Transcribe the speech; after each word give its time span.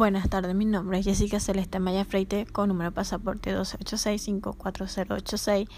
Buenas 0.00 0.30
tardes, 0.30 0.54
mi 0.54 0.64
nombre 0.64 0.98
es 0.98 1.04
Jessica 1.04 1.40
Celeste 1.40 1.78
Maya 1.78 2.06
Freite 2.06 2.46
con 2.46 2.70
número 2.70 2.88
de 2.88 2.94
pasaporte 2.94 3.54
1286-54086, 3.54 5.68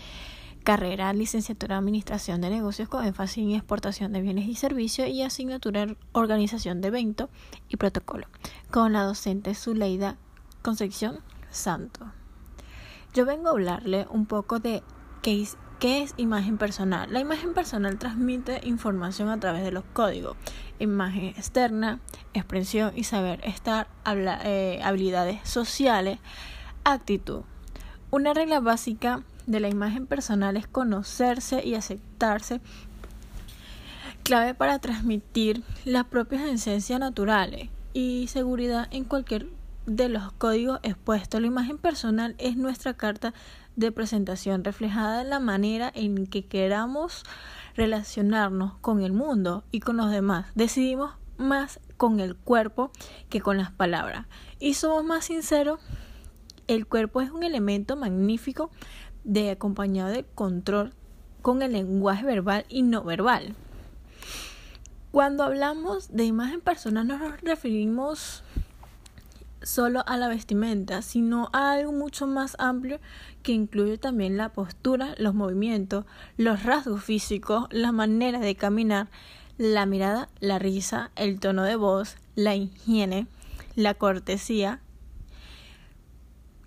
carrera 0.62 1.12
licenciatura 1.12 1.74
en 1.74 1.80
Administración 1.80 2.40
de 2.40 2.50
Negocios 2.50 2.88
con 2.88 3.04
énfasis 3.04 3.42
en 3.42 3.50
exportación 3.50 4.12
de 4.12 4.20
bienes 4.20 4.46
y 4.46 4.54
servicios 4.54 5.08
y 5.08 5.22
asignatura 5.22 5.82
en 5.82 5.98
Organización 6.12 6.80
de 6.80 6.86
Evento 6.86 7.30
y 7.68 7.78
Protocolo, 7.78 8.28
con 8.70 8.92
la 8.92 9.02
docente 9.02 9.56
Zuleida 9.56 10.18
Concepción 10.62 11.18
Santo. 11.50 12.12
Yo 13.14 13.26
vengo 13.26 13.48
a 13.48 13.50
hablarle 13.50 14.06
un 14.08 14.26
poco 14.26 14.60
de 14.60 14.84
qué 15.22 15.32
¿Qué 15.82 16.00
es 16.00 16.14
imagen 16.16 16.58
personal? 16.58 17.12
La 17.12 17.18
imagen 17.18 17.54
personal 17.54 17.98
transmite 17.98 18.60
información 18.62 19.30
a 19.30 19.40
través 19.40 19.64
de 19.64 19.72
los 19.72 19.82
códigos. 19.92 20.36
Imagen 20.78 21.24
externa, 21.24 21.98
expresión 22.34 22.92
y 22.94 23.02
saber 23.02 23.40
estar, 23.42 23.88
eh, 24.06 24.78
habilidades 24.84 25.40
sociales, 25.42 26.20
actitud. 26.84 27.40
Una 28.12 28.32
regla 28.32 28.60
básica 28.60 29.24
de 29.48 29.58
la 29.58 29.68
imagen 29.70 30.06
personal 30.06 30.56
es 30.56 30.68
conocerse 30.68 31.66
y 31.66 31.74
aceptarse, 31.74 32.60
clave 34.22 34.54
para 34.54 34.78
transmitir 34.78 35.64
las 35.84 36.04
propias 36.04 36.42
esencias 36.42 37.00
naturales 37.00 37.70
y 37.92 38.28
seguridad 38.28 38.86
en 38.92 39.02
cualquier 39.02 39.48
de 39.86 40.08
los 40.08 40.32
códigos 40.34 40.78
expuestos. 40.82 41.40
La 41.40 41.48
imagen 41.48 41.78
personal 41.78 42.34
es 42.38 42.56
nuestra 42.56 42.94
carta 42.94 43.34
de 43.76 43.92
presentación 43.92 44.64
reflejada 44.64 45.22
en 45.22 45.30
la 45.30 45.40
manera 45.40 45.90
en 45.94 46.26
que 46.26 46.46
queramos 46.46 47.24
relacionarnos 47.74 48.74
con 48.80 49.02
el 49.02 49.12
mundo 49.12 49.64
y 49.70 49.80
con 49.80 49.96
los 49.96 50.10
demás. 50.10 50.46
Decidimos 50.54 51.14
más 51.38 51.80
con 51.96 52.20
el 52.20 52.36
cuerpo 52.36 52.90
que 53.28 53.40
con 53.40 53.56
las 53.56 53.70
palabras. 53.70 54.26
Y 54.58 54.74
somos 54.74 55.04
más 55.04 55.26
sinceros, 55.26 55.80
el 56.68 56.86
cuerpo 56.86 57.20
es 57.20 57.30
un 57.30 57.42
elemento 57.42 57.96
magnífico 57.96 58.70
de 59.24 59.50
acompañado 59.50 60.10
de 60.10 60.24
control 60.24 60.92
con 61.42 61.62
el 61.62 61.72
lenguaje 61.72 62.24
verbal 62.24 62.64
y 62.68 62.82
no 62.82 63.02
verbal. 63.02 63.54
Cuando 65.10 65.44
hablamos 65.44 66.14
de 66.14 66.24
imagen 66.24 66.60
personal 66.60 67.06
nos 67.06 67.40
referimos 67.42 68.44
solo 69.64 70.02
a 70.06 70.16
la 70.16 70.28
vestimenta, 70.28 71.02
sino 71.02 71.48
a 71.52 71.72
algo 71.72 71.92
mucho 71.92 72.26
más 72.26 72.56
amplio 72.58 73.00
que 73.42 73.52
incluye 73.52 73.98
también 73.98 74.36
la 74.36 74.52
postura, 74.52 75.14
los 75.18 75.34
movimientos, 75.34 76.04
los 76.36 76.62
rasgos 76.62 77.02
físicos, 77.02 77.66
la 77.70 77.92
manera 77.92 78.40
de 78.40 78.54
caminar, 78.54 79.08
la 79.58 79.86
mirada, 79.86 80.28
la 80.40 80.58
risa, 80.58 81.10
el 81.16 81.40
tono 81.40 81.64
de 81.64 81.76
voz, 81.76 82.16
la 82.34 82.54
higiene, 82.54 83.26
la 83.76 83.94
cortesía, 83.94 84.80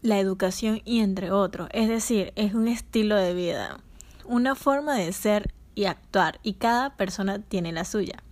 la 0.02 0.20
educación 0.20 0.82
y 0.86 1.00
entre 1.00 1.32
otros. 1.32 1.70
Es 1.72 1.90
decir, 1.90 2.32
es 2.36 2.54
un 2.54 2.68
estilo 2.68 3.16
de 3.16 3.34
vida, 3.34 3.80
una 4.26 4.56
forma 4.56 4.96
de 4.96 5.12
ser 5.14 5.54
y 5.74 5.86
actuar 5.86 6.40
y 6.42 6.54
cada 6.54 6.96
persona 6.96 7.40
tiene 7.40 7.72
la 7.72 7.86
suya. 7.86 8.24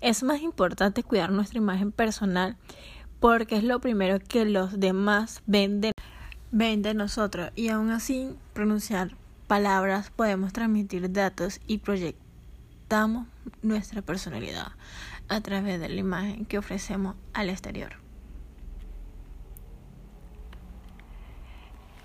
Es 0.00 0.22
más 0.22 0.42
importante 0.42 1.02
cuidar 1.02 1.30
nuestra 1.32 1.58
imagen 1.58 1.92
personal 1.92 2.56
porque 3.20 3.56
es 3.56 3.64
lo 3.64 3.80
primero 3.80 4.18
que 4.18 4.46
los 4.46 4.80
demás 4.80 5.42
ven 5.46 5.80
de, 5.82 6.94
nosotros 6.94 7.50
y 7.54 7.68
aún 7.68 7.90
así 7.90 8.34
pronunciar 8.54 9.10
palabras 9.46 10.10
podemos 10.10 10.52
transmitir 10.52 11.12
datos 11.12 11.60
y 11.66 11.78
proyectamos 11.78 13.28
nuestra 13.62 14.02
personalidad 14.02 14.72
a 15.28 15.40
través 15.42 15.78
de 15.80 15.88
la 15.90 16.00
imagen 16.00 16.46
que 16.46 16.58
ofrecemos 16.58 17.14
al 17.34 17.50
exterior. 17.50 17.92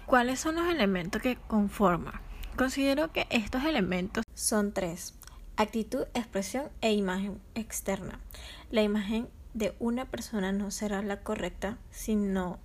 ¿Cuáles 0.06 0.40
son 0.40 0.56
los 0.56 0.68
elementos 0.68 1.22
que 1.22 1.38
conforman? 1.48 2.22
Considero 2.58 3.12
que 3.12 3.26
estos 3.32 3.64
elementos 3.64 4.24
son 4.36 4.72
tres. 4.72 5.16
Actitud, 5.58 6.04
expresión 6.14 6.70
e 6.82 6.94
imagen 6.94 7.42
externa. 7.56 8.20
La 8.70 8.84
imagen 8.84 9.28
de 9.56 9.74
una 9.80 10.06
persona 10.06 10.52
no 10.52 10.70
será 10.70 11.02
la 11.02 11.22
correcta 11.22 11.78
si 11.90 12.16
no 12.16 12.60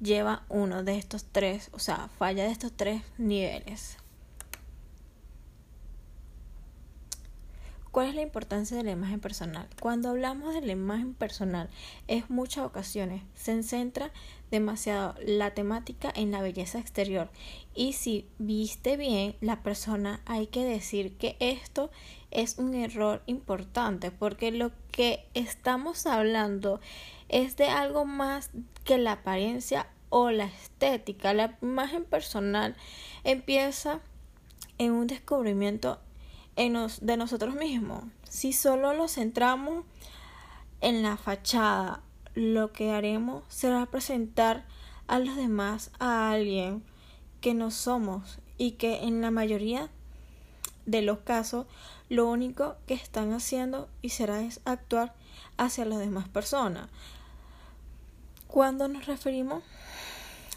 lleva 0.00 0.42
uno 0.48 0.82
de 0.82 0.98
estos 0.98 1.24
tres, 1.24 1.70
o 1.72 1.78
sea, 1.78 2.08
falla 2.18 2.44
de 2.44 2.50
estos 2.50 2.72
tres 2.72 3.02
niveles. 3.18 3.96
¿Cuál 7.92 8.08
es 8.08 8.14
la 8.14 8.22
importancia 8.22 8.78
de 8.78 8.84
la 8.84 8.92
imagen 8.92 9.20
personal? 9.20 9.68
Cuando 9.78 10.08
hablamos 10.08 10.54
de 10.54 10.62
la 10.62 10.72
imagen 10.72 11.12
personal, 11.12 11.68
en 12.08 12.24
muchas 12.30 12.64
ocasiones 12.64 13.22
se 13.34 13.62
centra 13.62 14.10
demasiado 14.50 15.14
la 15.26 15.50
temática 15.52 16.10
en 16.16 16.30
la 16.30 16.40
belleza 16.40 16.78
exterior. 16.78 17.28
Y 17.74 17.92
si 17.92 18.26
viste 18.38 18.96
bien 18.96 19.36
la 19.42 19.62
persona, 19.62 20.22
hay 20.24 20.46
que 20.46 20.64
decir 20.64 21.18
que 21.18 21.36
esto 21.38 21.90
es 22.30 22.56
un 22.56 22.72
error 22.72 23.22
importante 23.26 24.10
porque 24.10 24.52
lo 24.52 24.72
que 24.90 25.26
estamos 25.34 26.06
hablando 26.06 26.80
es 27.28 27.58
de 27.58 27.66
algo 27.66 28.06
más 28.06 28.48
que 28.84 28.96
la 28.96 29.12
apariencia 29.12 29.86
o 30.08 30.30
la 30.30 30.46
estética. 30.46 31.34
La 31.34 31.58
imagen 31.60 32.04
personal 32.04 32.74
empieza 33.22 34.00
en 34.78 34.92
un 34.92 35.08
descubrimiento 35.08 36.00
de 36.56 37.16
nosotros 37.16 37.54
mismos. 37.54 38.04
Si 38.28 38.52
solo 38.52 38.92
lo 38.92 39.08
centramos 39.08 39.84
en 40.80 41.02
la 41.02 41.16
fachada, 41.16 42.02
lo 42.34 42.72
que 42.72 42.92
haremos 42.92 43.42
será 43.48 43.86
presentar 43.86 44.64
a 45.06 45.18
los 45.18 45.36
demás 45.36 45.90
a 45.98 46.30
alguien 46.30 46.82
que 47.40 47.54
no 47.54 47.70
somos 47.70 48.38
y 48.58 48.72
que 48.72 49.04
en 49.04 49.20
la 49.20 49.30
mayoría 49.30 49.90
de 50.86 51.02
los 51.02 51.18
casos 51.18 51.66
lo 52.08 52.28
único 52.28 52.76
que 52.86 52.94
están 52.94 53.32
haciendo 53.32 53.88
y 54.02 54.10
será 54.10 54.42
es 54.42 54.60
actuar 54.64 55.14
hacia 55.56 55.84
las 55.84 55.98
demás 55.98 56.28
personas. 56.28 56.88
Cuando 58.46 58.88
nos 58.88 59.06
referimos 59.06 59.62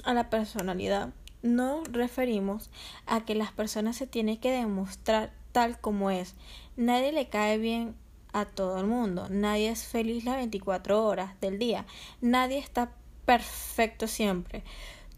a 0.04 0.14
la 0.14 0.30
personalidad, 0.30 1.14
no 1.42 1.84
referimos 1.86 2.70
a 3.06 3.24
que 3.24 3.36
las 3.36 3.52
personas 3.52 3.96
se 3.96 4.08
tienen 4.08 4.38
que 4.38 4.52
demostrar 4.52 5.32
tal 5.56 5.80
como 5.80 6.12
es. 6.12 6.36
Nadie 6.76 7.14
le 7.14 7.30
cae 7.30 7.58
bien 7.58 7.96
a 8.34 8.44
todo 8.44 8.78
el 8.78 8.88
mundo. 8.88 9.28
Nadie 9.30 9.70
es 9.70 9.86
feliz 9.86 10.26
las 10.26 10.36
24 10.36 11.06
horas 11.06 11.40
del 11.40 11.60
día. 11.60 11.86
Nadie 12.20 12.58
está 12.58 12.92
perfecto 13.26 14.06
siempre. 14.10 14.66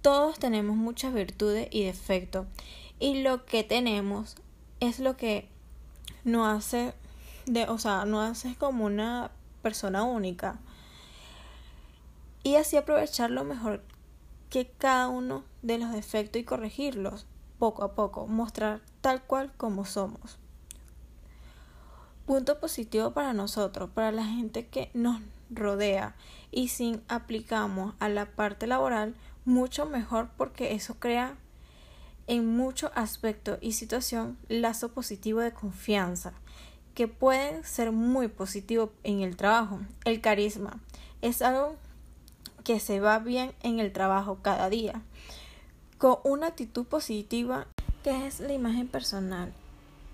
Todos 0.03 0.37
tenemos 0.37 0.77
muchas 0.77 1.11
virtudes 1.11 1.69
y 1.71 1.85
defectos. 1.85 2.45
Y 2.99 3.23
lo 3.23 3.45
que 3.45 3.63
tenemos 3.63 4.35
es 4.79 4.99
lo 4.99 5.17
que 5.17 5.49
nos 6.23 6.55
hace 6.55 6.93
de, 7.47 7.63
o 7.63 7.79
sea, 7.79 8.05
nos 8.05 8.29
hace 8.29 8.53
como 8.53 8.85
una 8.85 9.31
persona 9.63 10.03
única. 10.03 10.59
Y 12.43 12.57
así 12.57 12.77
aprovechar 12.77 13.31
lo 13.31 13.43
mejor 13.43 13.83
que 14.51 14.69
cada 14.77 15.07
uno 15.07 15.45
de 15.63 15.79
los 15.79 15.91
defectos 15.91 16.39
y 16.39 16.45
corregirlos 16.45 17.25
poco 17.59 17.83
a 17.83 17.93
poco, 17.93 18.27
mostrar 18.27 18.81
tal 19.01 19.21
cual 19.23 19.51
como 19.57 19.85
somos. 19.85 20.37
Punto 22.25 22.59
positivo 22.59 23.11
para 23.11 23.33
nosotros, 23.33 23.89
para 23.93 24.11
la 24.11 24.25
gente 24.25 24.67
que 24.67 24.91
nos 24.93 25.21
rodea 25.49 26.15
y 26.51 26.67
si 26.67 26.99
aplicamos 27.07 27.95
a 27.99 28.09
la 28.09 28.25
parte 28.25 28.67
laboral, 28.67 29.15
mucho 29.45 29.85
mejor 29.85 30.29
porque 30.35 30.73
eso 30.73 30.95
crea 30.99 31.35
en 32.27 32.45
muchos 32.45 32.91
aspectos 32.95 33.57
y 33.61 33.71
situación 33.71 34.37
lazo 34.49 34.89
positivo 34.89 35.39
de 35.39 35.53
confianza 35.53 36.33
que 36.93 37.07
pueden 37.07 37.63
ser 37.63 37.91
muy 37.91 38.27
positivos 38.27 38.89
en 39.03 39.21
el 39.21 39.37
trabajo. 39.37 39.79
El 40.03 40.19
carisma 40.19 40.79
es 41.21 41.41
algo 41.41 41.75
que 42.65 42.81
se 42.81 42.99
va 42.99 43.19
bien 43.19 43.53
en 43.61 43.79
el 43.79 43.93
trabajo 43.93 44.39
cada 44.41 44.69
día 44.69 45.01
con 45.97 46.17
una 46.23 46.47
actitud 46.47 46.85
positiva 46.85 47.67
que 48.03 48.27
es 48.27 48.39
la 48.39 48.53
imagen 48.53 48.87
personal 48.87 49.51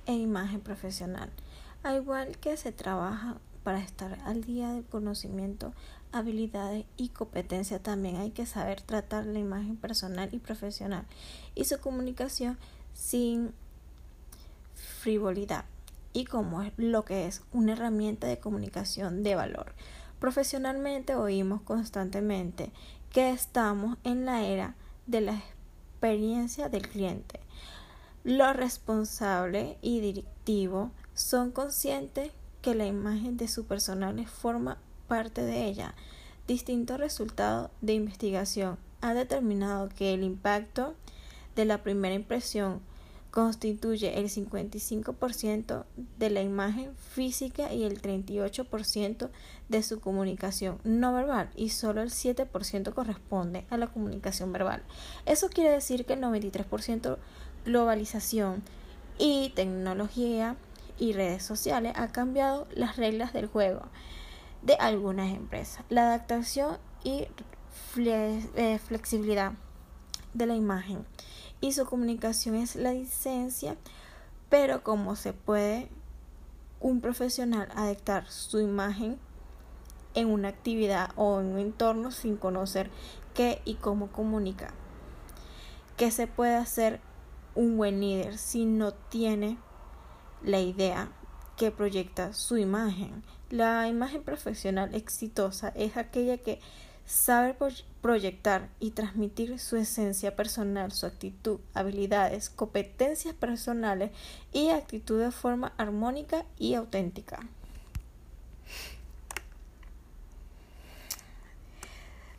e 0.05 0.13
imagen 0.13 0.61
profesional. 0.61 1.29
Al 1.83 1.97
igual 1.97 2.37
que 2.37 2.55
se 2.55 2.71
trabaja 2.71 3.37
para 3.63 3.79
estar 3.79 4.19
al 4.25 4.43
día 4.43 4.71
de 4.71 4.83
conocimiento, 4.83 5.73
habilidades 6.11 6.85
y 6.95 7.09
competencia, 7.09 7.79
también 7.79 8.17
hay 8.17 8.31
que 8.31 8.45
saber 8.45 8.81
tratar 8.81 9.25
la 9.25 9.39
imagen 9.39 9.75
personal 9.75 10.29
y 10.31 10.39
profesional 10.39 11.05
y 11.55 11.65
su 11.65 11.79
comunicación 11.79 12.57
sin 12.93 13.53
frivolidad 14.75 15.65
y 16.13 16.25
como 16.25 16.61
es 16.61 16.71
lo 16.77 17.03
que 17.03 17.27
es 17.27 17.41
una 17.51 17.73
herramienta 17.73 18.27
de 18.27 18.39
comunicación 18.39 19.23
de 19.23 19.35
valor. 19.35 19.73
Profesionalmente 20.19 21.15
oímos 21.15 21.61
constantemente 21.61 22.71
que 23.11 23.31
estamos 23.31 23.97
en 24.03 24.25
la 24.25 24.45
era 24.45 24.75
de 25.07 25.21
la 25.21 25.41
experiencia 26.03 26.67
del 26.67 26.85
cliente. 26.89 27.39
Los 28.25 28.57
responsables 28.57 29.77
y 29.81 30.01
directivos 30.01 30.91
son 31.13 31.51
conscientes 31.51 32.31
que 32.61 32.75
la 32.75 32.85
imagen 32.85 33.37
de 33.37 33.47
su 33.47 33.65
personal 33.65 34.27
forma 34.27 34.79
parte 35.07 35.43
de 35.43 35.63
ella. 35.65 35.95
Distintos 36.45 36.99
resultados 36.99 37.71
de 37.79 37.93
investigación 37.93 38.77
han 38.99 39.15
determinado 39.15 39.87
que 39.87 40.13
el 40.13 40.23
impacto 40.23 40.93
de 41.55 41.63
la 41.63 41.83
primera 41.83 42.15
impresión 42.15 42.81
constituye 43.33 44.19
el 44.19 44.29
55% 44.29 45.85
de 46.19 46.29
la 46.29 46.43
imagen 46.43 46.95
física 46.95 47.73
y 47.73 47.83
el 47.83 47.99
38% 47.99 49.31
de 49.69 49.81
su 49.81 49.99
comunicación 49.99 50.77
no 50.83 51.13
verbal 51.13 51.49
y 51.55 51.69
solo 51.69 52.03
el 52.03 52.11
7% 52.11 52.93
corresponde 52.93 53.65
a 53.71 53.77
la 53.77 53.87
comunicación 53.87 54.53
verbal. 54.53 54.83
Eso 55.25 55.49
quiere 55.49 55.71
decir 55.71 56.05
que 56.05 56.13
el 56.13 56.21
93% 56.21 57.17
globalización 57.65 58.61
y 59.17 59.51
tecnología 59.55 60.55
y 60.99 61.13
redes 61.13 61.41
sociales 61.41 61.93
ha 61.95 62.09
cambiado 62.09 62.67
las 62.75 62.97
reglas 62.97 63.33
del 63.33 63.47
juego 63.47 63.81
de 64.61 64.75
algunas 64.75 65.33
empresas. 65.33 65.83
La 65.89 66.03
adaptación 66.03 66.77
y 67.03 67.25
eh, 67.95 68.79
flexibilidad 68.85 69.53
de 70.35 70.45
la 70.45 70.53
imagen 70.53 71.03
y 71.63 71.71
su 71.71 71.85
comunicación 71.85 72.55
es 72.55 72.75
la 72.75 72.91
licencia, 72.91 73.77
pero 74.49 74.83
como 74.83 75.15
se 75.15 75.31
puede 75.31 75.87
un 76.81 76.99
profesional 76.99 77.69
adaptar 77.73 78.29
su 78.29 78.59
imagen 78.59 79.17
en 80.13 80.27
una 80.27 80.49
actividad 80.49 81.11
o 81.15 81.39
en 81.39 81.53
un 81.53 81.59
entorno 81.59 82.11
sin 82.11 82.35
conocer 82.35 82.91
qué 83.33 83.61
y 83.63 83.75
cómo 83.75 84.07
comunica. 84.07 84.73
¿Qué 85.95 86.11
se 86.11 86.27
puede 86.27 86.55
hacer 86.55 86.99
un 87.55 87.77
buen 87.77 88.01
líder 88.01 88.37
si 88.37 88.65
no 88.65 88.91
tiene 88.91 89.57
la 90.41 90.59
idea 90.59 91.13
que 91.55 91.71
proyecta 91.71 92.33
su 92.33 92.57
imagen? 92.57 93.23
La 93.49 93.87
imagen 93.87 94.21
profesional 94.21 94.93
exitosa 94.93 95.69
es 95.69 95.95
aquella 95.95 96.37
que 96.39 96.59
sabe 97.05 97.55
proyectar 98.01 98.69
y 98.79 98.91
transmitir 98.91 99.59
su 99.59 99.77
esencia 99.77 100.35
personal, 100.35 100.91
su 100.91 101.05
actitud, 101.05 101.59
habilidades, 101.73 102.49
competencias 102.49 103.33
personales 103.35 104.11
y 104.51 104.69
actitud 104.69 105.19
de 105.19 105.31
forma 105.31 105.73
armónica 105.77 106.45
y 106.57 106.73
auténtica. 106.75 107.39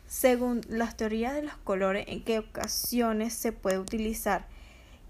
Según 0.06 0.60
las 0.68 0.96
teorías 0.96 1.34
de 1.34 1.42
los 1.42 1.56
colores, 1.58 2.06
en 2.08 2.22
qué 2.22 2.38
ocasiones 2.38 3.34
se 3.34 3.52
puede 3.52 3.78
utilizar 3.78 4.46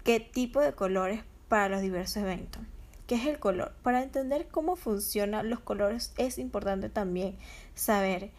qué 0.03 0.19
tipo 0.19 0.59
de 0.59 0.73
colores 0.73 1.21
para 1.47 1.69
los 1.69 1.81
diversos 1.81 2.17
eventos. 2.17 2.61
¿Qué 3.07 3.15
es 3.15 3.27
el 3.27 3.37
color? 3.37 3.71
Para 3.83 4.01
entender 4.01 4.47
cómo 4.47 4.75
funcionan 4.75 5.49
los 5.49 5.59
colores 5.59 6.11
es 6.17 6.39
importante 6.39 6.89
también 6.89 7.37
saber 7.75 8.31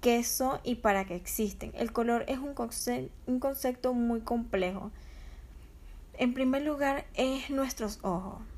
qué 0.00 0.22
son 0.24 0.58
y 0.64 0.76
para 0.76 1.04
qué 1.04 1.14
existen. 1.16 1.72
El 1.74 1.92
color 1.92 2.24
es 2.28 2.38
un, 2.38 2.54
un 3.26 3.40
concepto 3.40 3.94
muy 3.94 4.20
complejo. 4.20 4.90
En 6.18 6.34
primer 6.34 6.62
lugar, 6.62 7.04
es 7.14 7.50
nuestros 7.50 7.98
ojos. 8.02 8.40